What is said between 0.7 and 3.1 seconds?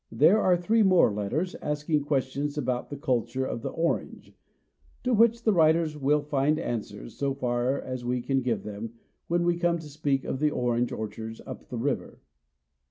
more letters, asking questions about the